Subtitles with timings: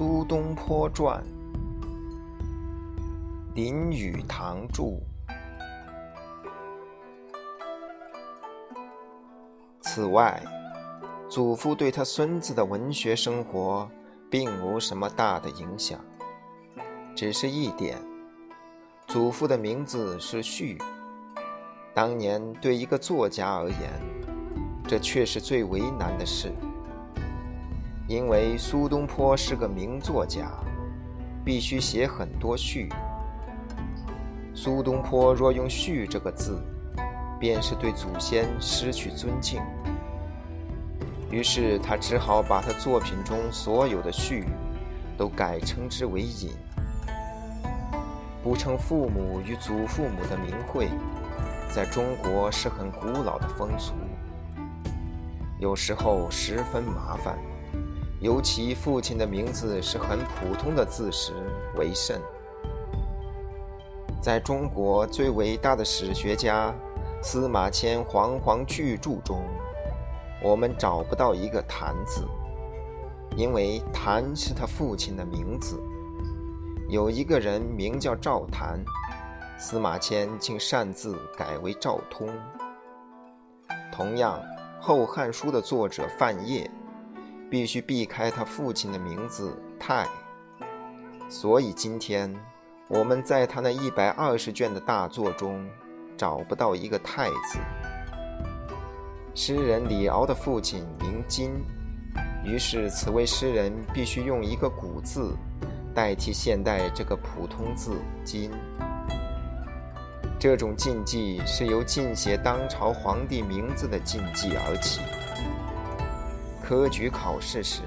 [0.00, 1.22] 苏东坡传》，
[3.54, 4.98] 林语堂著。
[9.82, 10.42] 此外，
[11.28, 13.86] 祖父对他孙子的文学生活
[14.30, 16.00] 并无什么大的影响，
[17.14, 17.98] 只是一点：
[19.06, 20.78] 祖父的名字是旭。
[21.92, 23.92] 当年对一个作家而言，
[24.88, 26.50] 这却是最为难的事。
[28.10, 30.50] 因为苏东坡是个名作家，
[31.44, 32.88] 必须写很多序。
[34.52, 36.60] 苏东坡若用“序”这个字，
[37.38, 39.62] 便是对祖先失去尊敬。
[41.30, 44.44] 于是他只好把他作品中所有的序，
[45.16, 46.50] 都改称之为隐，
[48.42, 50.88] 不称父母与祖父母的名讳，
[51.72, 53.92] 在中国是很古老的风俗，
[55.60, 57.38] 有时候十分麻烦。
[58.20, 61.32] 尤其父亲的名字是很普通的字时
[61.76, 62.20] 为甚。
[64.20, 66.74] 在中国最伟大的史学家
[67.22, 69.42] 司马迁煌煌巨著中，
[70.42, 72.26] 我们找不到一个“谭”字，
[73.36, 75.80] 因为“谭”是他父亲的名字。
[76.90, 78.84] 有一个人名叫赵谭，
[79.58, 82.28] 司马迁竟擅自改为赵通。
[83.90, 84.38] 同样，
[84.82, 86.70] 《后汉书》的作者范晔。
[87.50, 90.06] 必须避开他父亲的名字太，
[91.28, 92.32] 所以今天
[92.86, 95.68] 我们在他那一百二十卷的大作中
[96.16, 97.58] 找不到一个太字。
[99.34, 101.50] 诗人李敖的父亲名金，
[102.44, 105.34] 于是此位诗人必须用一个古字
[105.92, 108.52] 代替现代这个普通字金。
[110.38, 115.00] 这种禁忌是由禁写当朝皇帝名字的禁忌而起。
[116.70, 117.82] 科举考试时，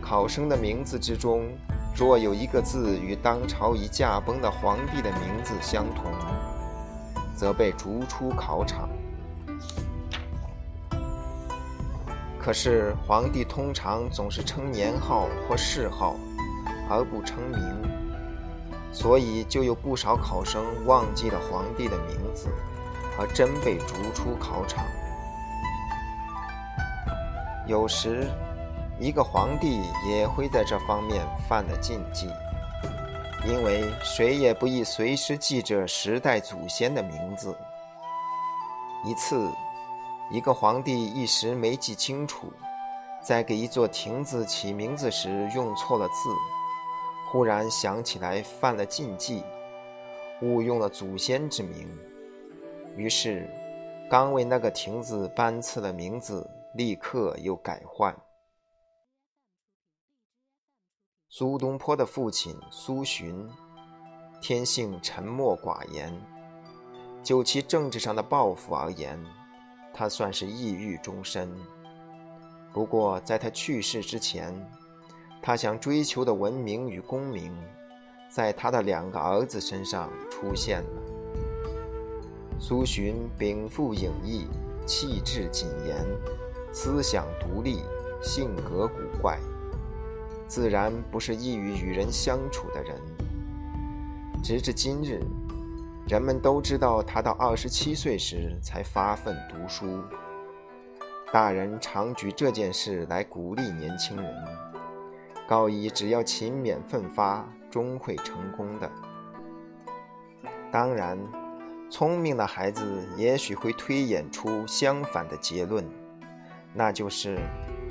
[0.00, 1.48] 考生的名字之中，
[1.94, 6.10] 若有一个字与当朝已驾崩的皇帝的名字相同，
[7.36, 8.88] 则被逐出考场。
[12.36, 16.16] 可是皇帝通常总是称年号或谥号，
[16.90, 17.62] 而不称名，
[18.90, 22.48] 所以就有不少考生忘记了皇帝的名字，
[23.16, 24.84] 而真被逐出考场。
[27.68, 28.26] 有时，
[28.98, 32.26] 一个皇帝也会在这方面犯了禁忌，
[33.46, 37.54] 因为谁也不宜随时记着时代祖先的名字。
[39.04, 39.46] 一次，
[40.30, 42.50] 一个皇帝一时没记清楚，
[43.22, 46.14] 在给一座亭子起名字时用错了字，
[47.30, 49.44] 忽然想起来犯了禁忌，
[50.40, 51.86] 误用了祖先之名，
[52.96, 53.46] 于是
[54.08, 56.48] 刚为那个亭子颁赐了名字。
[56.74, 58.16] 立刻又改换。
[61.28, 63.48] 苏东坡的父亲苏洵，
[64.40, 66.12] 天性沉默寡言，
[67.22, 69.22] 就其政治上的抱负而言，
[69.92, 71.50] 他算是抑郁终身。
[72.72, 74.54] 不过在他去世之前，
[75.42, 77.54] 他想追求的文明与功名，
[78.30, 81.02] 在他的两个儿子身上出现了。
[82.60, 84.46] 苏洵禀赋颖逸，
[84.86, 86.47] 气质谨严。
[86.80, 87.82] 思想独立，
[88.22, 89.36] 性格古怪，
[90.46, 92.94] 自然不是易于与人相处的人。
[94.44, 95.20] 直至今日，
[96.06, 100.04] 人们都知道他到二十七岁时才发奋读书。
[101.32, 104.32] 大人常举这件事来鼓励年轻人，
[105.48, 108.88] 告以只要勤勉奋发，终会成功的。
[110.70, 111.18] 当然，
[111.90, 115.84] 聪明的孩子也许会推演出相反的结论。
[116.74, 117.38] 那就是，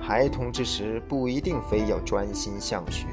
[0.00, 3.06] 孩童之时不一定非要专心向学。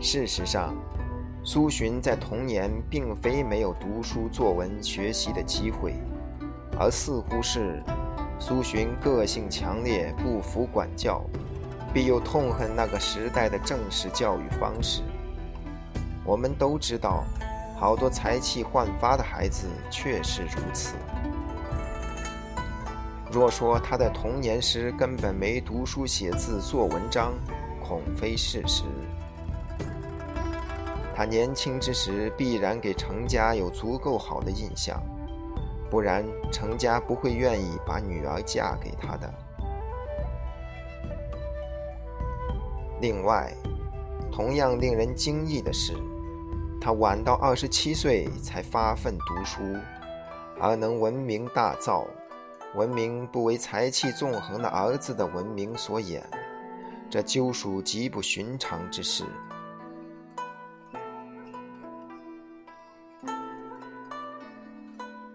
[0.00, 0.74] 事实上，
[1.42, 5.94] 苏洵在童年并非没有读书作文学习的机会，
[6.78, 7.82] 而似乎是
[8.38, 11.22] 苏洵个性强烈，不服管教，
[11.92, 15.02] 必又痛恨那个时代的正式教育方式。
[16.24, 17.24] 我们都知道，
[17.76, 20.94] 好多才气焕发的孩子确是如此。
[23.34, 27.32] 若说他在童年时根本没读书写字做文章，
[27.82, 28.84] 恐非事实。
[31.16, 35.02] 他年轻之时必然给程家有足够好的印象，
[35.90, 39.28] 不然程家不会愿意把女儿嫁给他的。
[43.00, 43.52] 另外，
[44.30, 45.92] 同样令人惊异的是，
[46.80, 49.60] 他晚到二十七岁才发奋读书，
[50.60, 52.06] 而能闻名大噪。
[52.74, 56.22] 文明不为才气纵横的儿子的文明所掩，
[57.08, 59.24] 这究属极不寻常之事。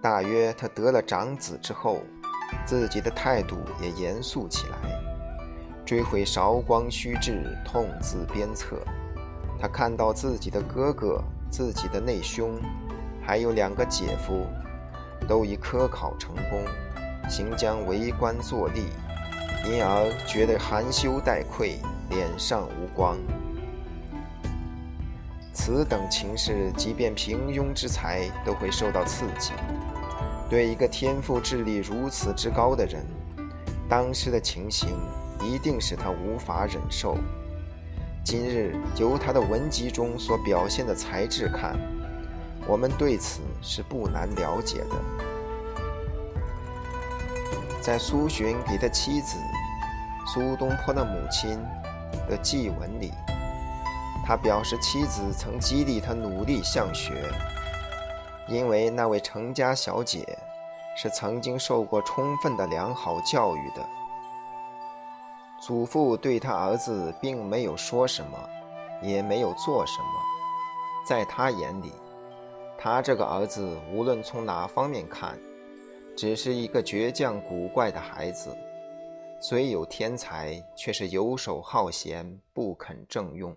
[0.02, 2.02] 大约他得了长子之后，
[2.66, 4.78] 自己的态度也严肃起来，
[5.86, 8.78] 追悔韶光虚掷，痛自鞭策。
[9.58, 12.60] 他看到自己的哥哥、自己的内兄，
[13.22, 14.46] 还有两个姐夫，
[15.28, 16.64] 都已科考成功，
[17.30, 18.82] 行将为官作吏，
[19.70, 21.78] 因而觉得含羞带愧，
[22.10, 23.18] 脸上无光。
[25.54, 29.52] 此等情势，即便平庸之才都会受到刺激。
[30.50, 33.06] 对一个天赋智力如此之高的人，
[33.88, 34.90] 当时的情形
[35.44, 37.16] 一定使他无法忍受。
[38.24, 41.78] 今日由他的文集中所表现的才智看，
[42.66, 45.29] 我们对此是不难了解的。
[47.82, 49.38] 在苏洵给他妻子
[50.28, 51.60] 苏东坡的母亲
[52.28, 53.12] 的祭文里，
[54.26, 57.32] 他表示妻子曾激励他努力向学。
[58.48, 60.38] 因为那位程家小姐
[60.98, 63.88] 是曾经受过充分的良好教育的，
[65.62, 68.38] 祖父对他儿子并没有说什么，
[69.02, 70.20] 也没有做什么，
[71.08, 71.94] 在他眼里，
[72.78, 75.38] 他这个儿子无论从哪方面看，
[76.20, 78.54] 只是一个倔强古怪的孩子，
[79.40, 83.56] 虽有天才，却是游手好闲，不肯正用。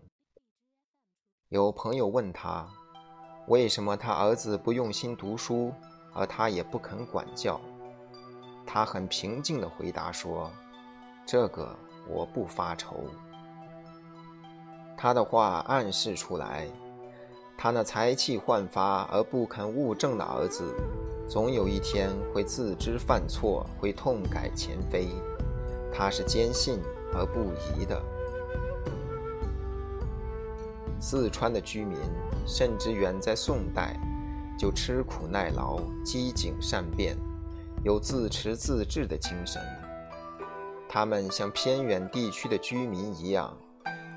[1.48, 2.64] 有朋友问他。
[3.48, 5.72] 为什么他儿子不用心读书，
[6.14, 7.60] 而他也不肯管教？
[8.64, 10.48] 他很平静地回答说
[11.26, 11.76] ：“这个
[12.08, 12.94] 我不发愁。”
[14.96, 16.68] 他的话暗示出来，
[17.58, 20.72] 他那才气焕发而不肯务正的儿子，
[21.28, 25.08] 总有一天会自知犯错，会痛改前非。
[25.92, 26.78] 他是坚信
[27.14, 28.02] 而不疑的。
[31.00, 31.98] 四川的居民
[32.46, 33.98] 甚至远在宋代
[34.58, 37.16] 就吃苦耐劳、机警善变，
[37.82, 39.60] 有自持自治的精神。
[40.88, 43.56] 他们像偏远地区的居民一样，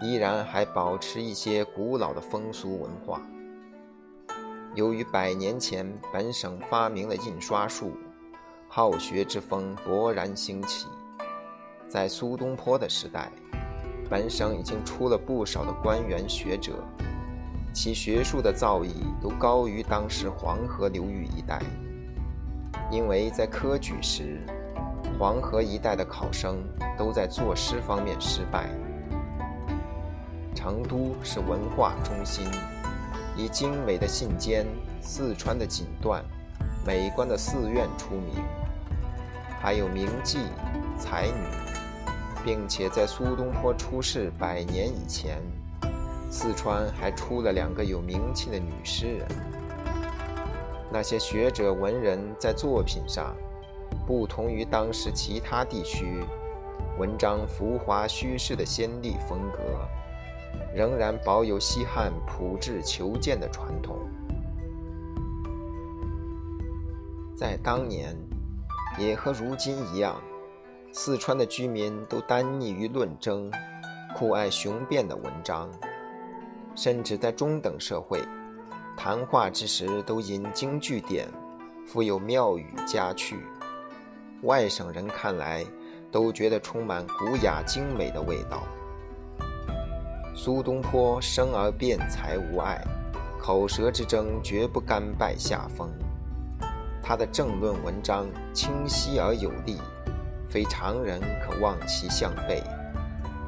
[0.01, 3.21] 依然还保持一些古老的风俗文化。
[4.75, 7.97] 由于百年前本省发明了印刷术，
[8.67, 10.87] 好学之风勃然兴起。
[11.87, 13.31] 在苏东坡的时代。
[14.07, 16.73] 本省已经出了不少的官员学者，
[17.73, 21.59] 其学术的造诣都高于当时黄河流域一带。
[22.91, 24.39] 因为在科举时，
[25.17, 26.57] 黄河一带的考生
[26.95, 28.69] 都在作诗方面失败。
[30.53, 32.45] 成都是文化中心，
[33.35, 34.65] 以精美的信笺、
[35.01, 36.21] 四川的锦缎、
[36.85, 38.43] 美观的寺院出名，
[39.61, 40.39] 还有名妓、
[40.97, 41.65] 才女。
[42.45, 45.41] 并且在苏东坡出世百年以前，
[46.29, 49.27] 四川还出了两个有名气的女诗人。
[50.91, 53.35] 那些学者文人在作品上，
[54.05, 56.23] 不同于当时其他地区
[56.99, 59.57] 文章浮华虚饰的先例风格，
[60.73, 63.97] 仍然保有西汉朴质求见的传统。
[67.35, 68.15] 在当年，
[68.97, 70.15] 也和如今一样。
[70.93, 73.51] 四川的居民都耽溺于论争，
[74.15, 75.69] 酷爱雄辩的文章，
[76.73, 78.21] 甚至在中等社会，
[78.95, 81.27] 谈话之时都引经据典，
[81.85, 83.35] 富有妙语佳趣。
[84.43, 85.65] 外省人看来
[86.09, 88.63] 都觉得充满古雅精美的味道。
[90.45, 92.79] 苏东坡生而辩才无碍，
[93.41, 95.89] 口舌之争绝不甘拜下风。
[97.01, 99.79] 他的政论文章清晰而有力。
[100.47, 102.61] 非常人可望其项背，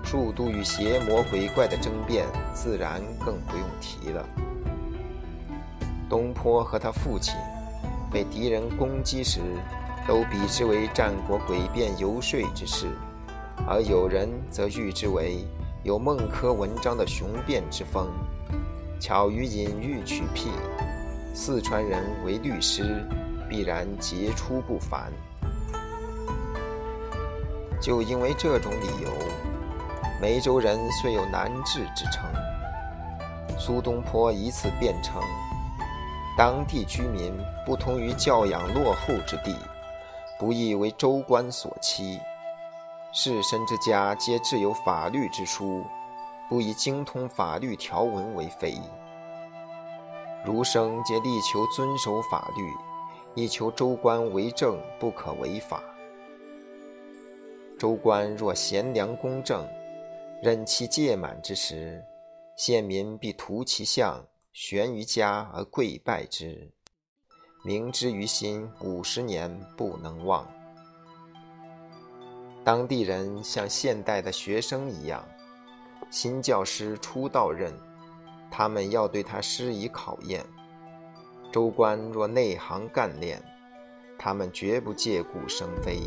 [0.04, 4.28] 数度与邪魔鬼怪的争辩，自然更不用提了。
[6.10, 7.36] 东坡和他父亲
[8.12, 9.40] 被敌人攻击时，
[10.08, 12.88] 都比之为战国诡辩游说之事，
[13.68, 15.46] 而有人则誉之为
[15.88, 18.10] 有孟轲文章的雄辩之风，
[19.00, 20.50] 巧于隐喻取辟。
[21.34, 23.08] 四川人为律师，
[23.50, 25.10] 必然杰出不凡。
[27.80, 29.10] 就因为这种理由，
[30.22, 32.26] 梅州人虽有难治之称。
[33.58, 35.22] 苏东坡以此辩称，
[36.38, 37.32] 当地居民
[37.66, 39.56] 不同于教养落后之地，
[40.38, 42.20] 不易为州官所欺；
[43.14, 45.84] 士绅之家皆自有法律之书，
[46.50, 48.76] 不以精通法律条文为非。
[50.46, 52.72] 儒生皆力求遵守法律，
[53.34, 55.82] 以求州官为政不可违法。
[57.80, 59.66] 州官若贤良公正，
[60.44, 62.04] 任其届满之时，
[62.56, 66.72] 县民必图其相，悬于家而跪拜之，
[67.64, 70.46] 铭之于心，五十年不能忘。
[72.68, 75.24] 当地人像现代的学生一样，
[76.10, 77.72] 新教师初到任，
[78.52, 80.46] 他们要对他施以考验。
[81.50, 83.42] 州官若内行干练，
[84.20, 86.02] 他们绝不借故生非。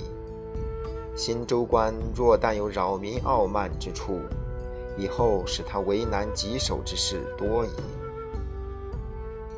[1.17, 4.21] 新州官若但有扰民傲慢之处，
[4.99, 7.71] 以后使他为难棘手之事多矣。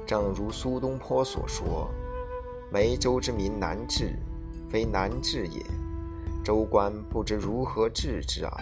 [0.07, 1.91] 正如苏东坡所说
[2.71, 4.15] ：“梅州之民难治，
[4.71, 5.61] 非难治也，
[6.43, 8.53] 州官不知如何治之啊。”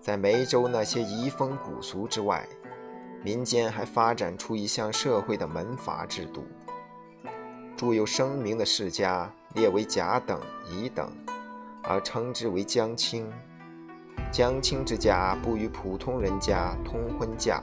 [0.00, 2.46] 在梅州那些遗风古俗之外，
[3.24, 6.44] 民间还发展出一项社会的门阀制度。
[7.76, 11.10] 著有声名的世家列为甲等、乙等，
[11.82, 13.28] 而称之为江青。
[14.30, 17.60] 江青之家不与普通人家通婚嫁，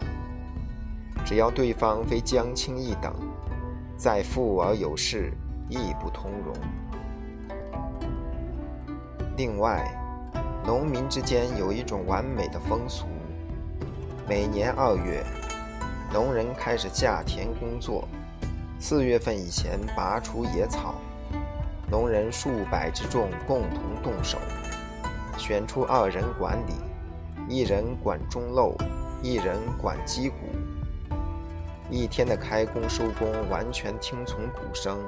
[1.26, 3.14] 只要对方非江青一等，
[3.96, 5.32] 再富而有势
[5.74, 6.56] 亦不通融。
[9.36, 9.84] 另外，
[10.65, 13.06] 农民之间有一种完美的风俗：
[14.27, 15.24] 每年二月，
[16.13, 18.08] 农人开始下田工作。
[18.80, 20.96] 四月份以前拔除野草，
[21.89, 24.38] 农人数百之众共同动手，
[25.38, 26.74] 选出二人管理，
[27.48, 28.75] 一人管中漏，
[29.22, 30.36] 一人管击鼓。
[31.89, 35.00] 一天的开工收工完全听从鼓声，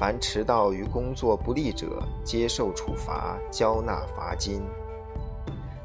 [0.00, 4.62] 凡迟到与工作不利者，接受处罚，交纳罚金；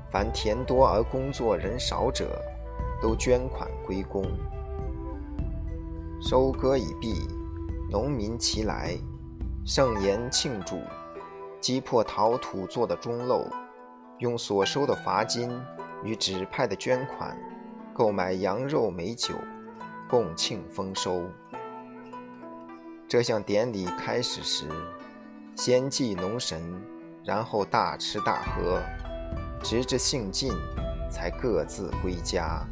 [0.10, 2.42] 凡田多而工作人少者，
[3.02, 4.24] 都捐款归公。
[6.22, 7.28] 收割已毕，
[7.92, 8.98] 农民齐来，
[9.66, 10.80] 盛筵庆祝，
[11.60, 13.46] 击破陶土做的钟漏，
[14.20, 15.52] 用所收的罚金
[16.06, 17.38] 与指派的捐款，
[17.94, 19.36] 购买羊肉美酒，
[20.10, 21.22] 共庆丰收。
[23.08, 24.68] 这项典礼开始时，
[25.56, 26.60] 先祭农神，
[27.24, 28.82] 然后大吃大喝，
[29.64, 30.52] 直至兴尽，
[31.12, 32.66] 才各自归家。